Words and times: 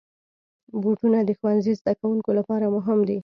بوټونه 0.81 1.19
د 1.23 1.29
ښوونځي 1.39 1.73
زدهکوونکو 1.79 2.29
لپاره 2.39 2.65
مهم 2.75 2.99
دي. 3.09 3.17